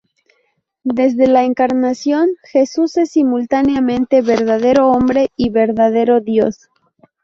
[0.83, 6.69] Desde la encarnación Jesús es simultáneamente verdadero hombre y verdadero Dios.